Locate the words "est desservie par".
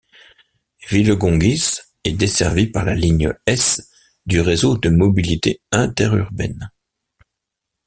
2.03-2.85